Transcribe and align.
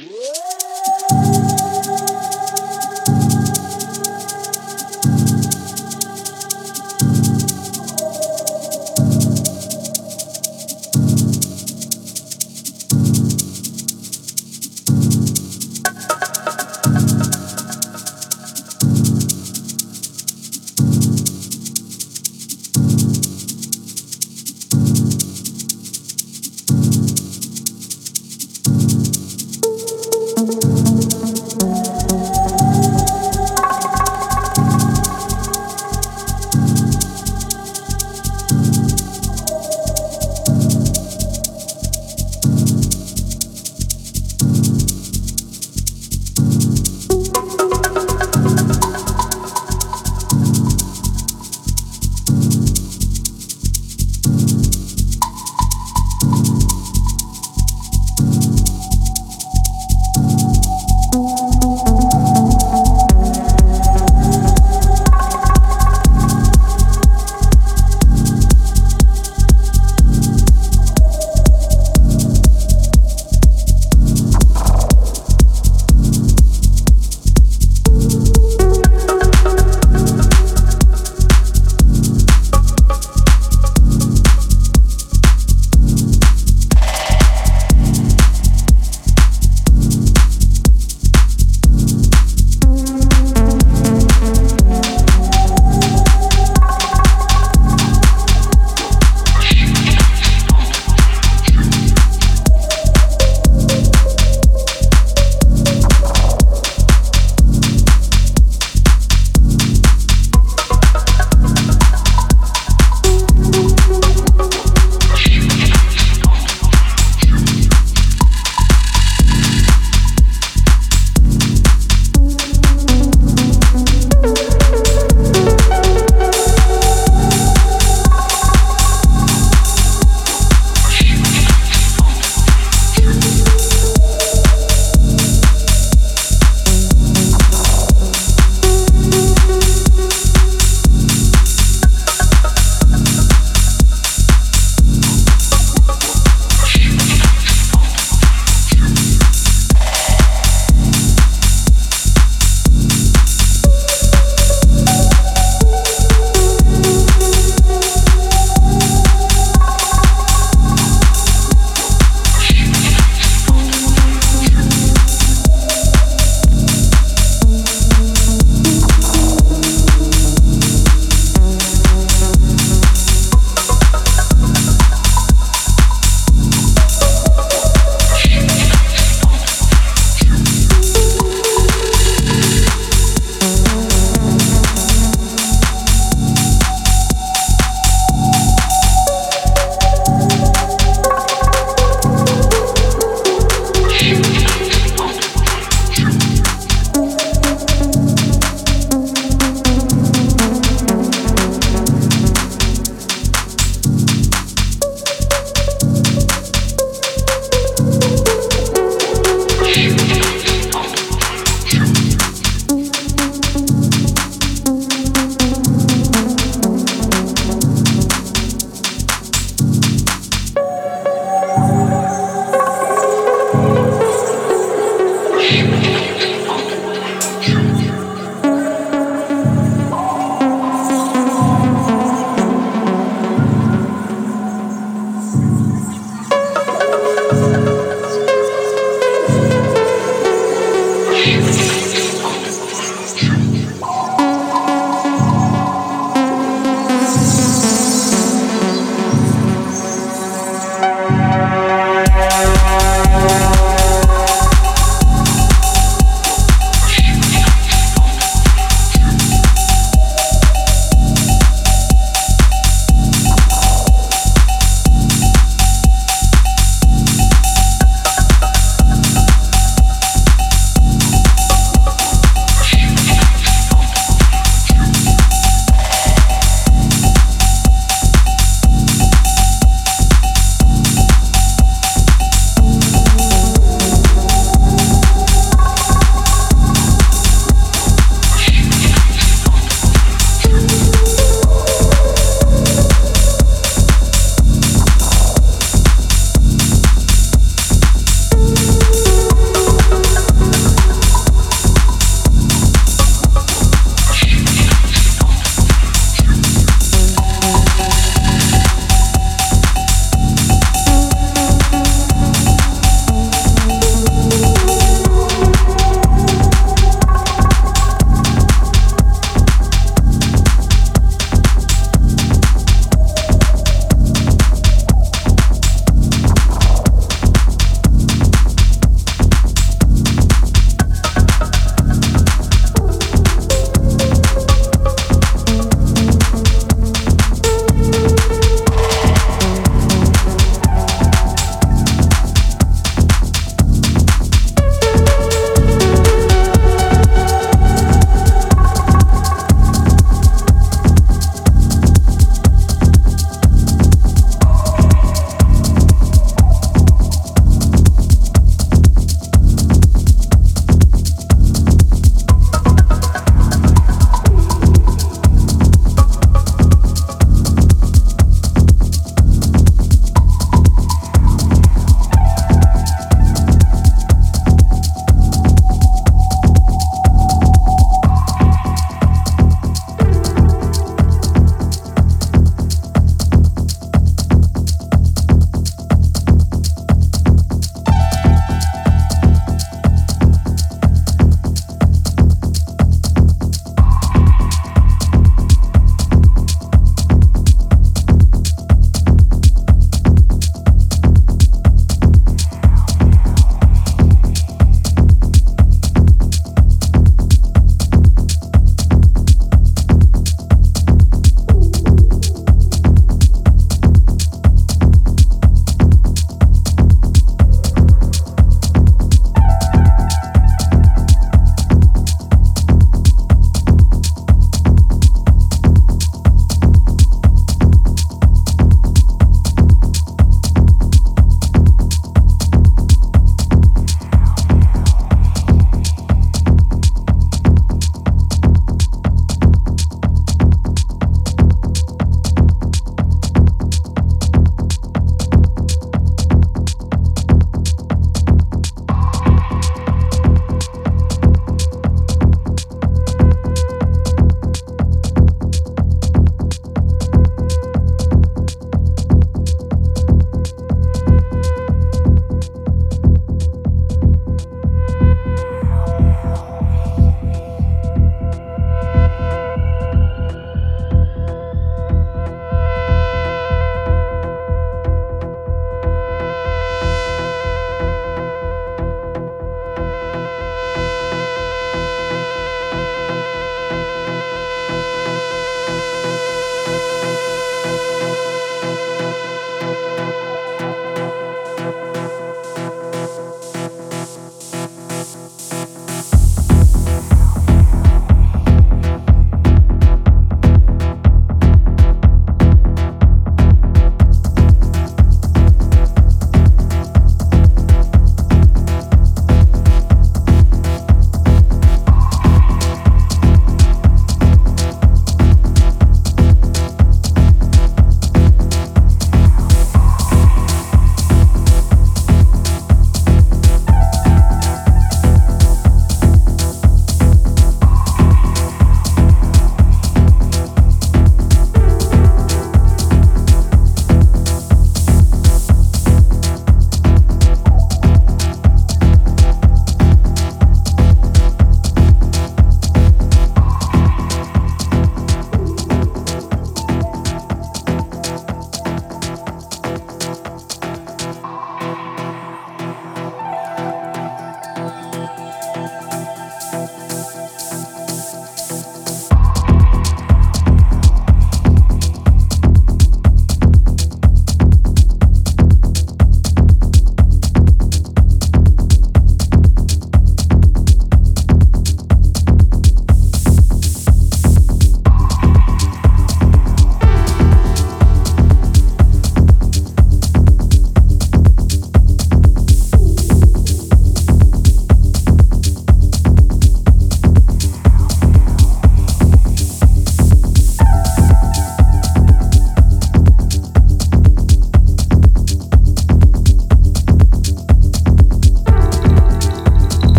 Música 0.00 1.39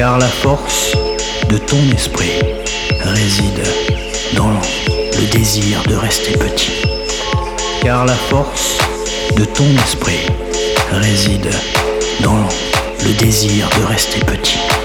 car 0.00 0.18
la 0.18 0.28
force 0.28 0.96
de 1.50 1.58
ton 1.58 1.76
esprit 1.94 2.40
réside 3.04 3.62
dans 4.34 4.48
le 4.48 5.26
désir 5.26 5.82
de 5.90 5.94
rester 5.94 6.32
petit. 6.38 6.86
Car 7.82 8.06
la 8.06 8.14
force 8.14 8.78
de 9.36 9.44
ton 9.44 9.68
esprit 9.84 10.26
réside 10.90 11.50
dans 12.22 12.48
le 13.04 13.12
désir 13.18 13.68
de 13.78 13.84
rester 13.84 14.20
petit. 14.20 14.79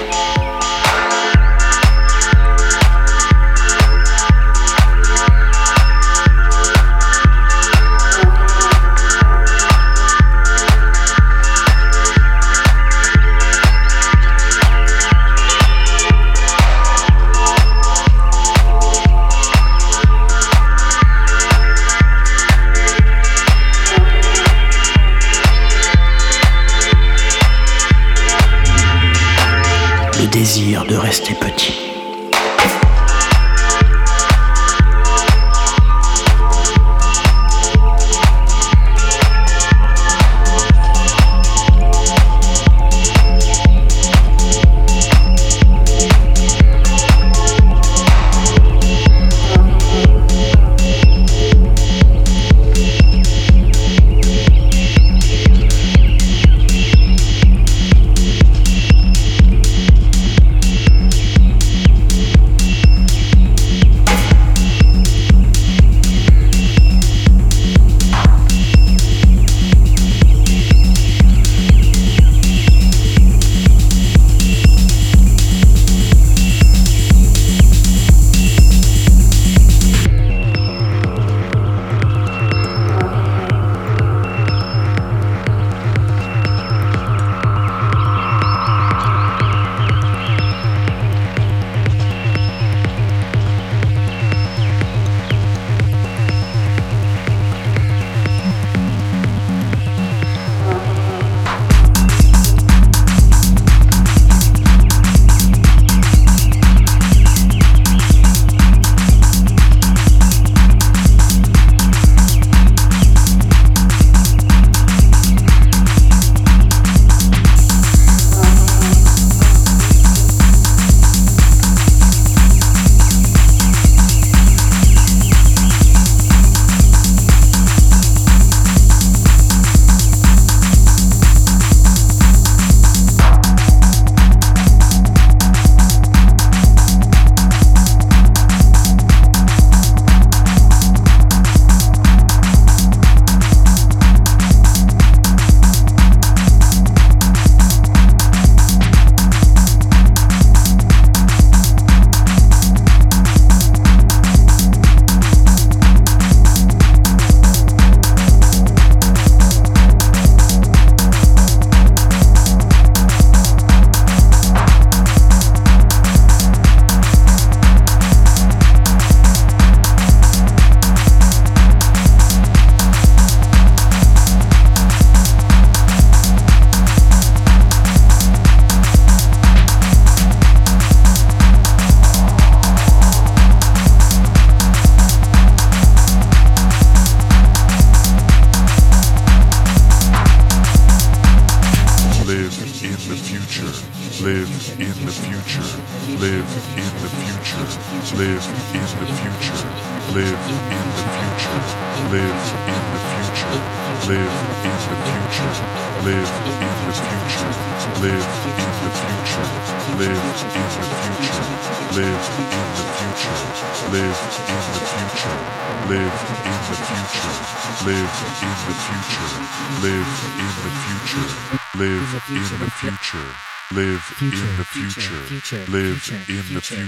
rester 31.16 31.34
petit. 31.34 31.75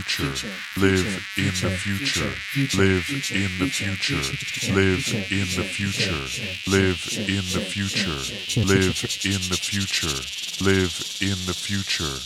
Future, 0.02 0.48
live 0.76 1.06
in 1.36 1.46
the 1.46 1.70
future, 1.70 2.30
live 2.76 3.08
in 3.32 3.58
the 3.58 3.68
future, 3.68 4.16
live 4.72 5.08
in 5.30 5.46
the 5.56 5.64
future, 5.64 6.12
live 6.70 7.00
in 7.28 7.44
the 7.52 7.60
future, 7.60 8.20
live 8.62 9.04
in 9.24 9.40
the 9.48 9.58
future, 9.60 10.18
live 10.64 10.94
in 11.20 11.46
the 11.46 11.54
future. 11.54 12.18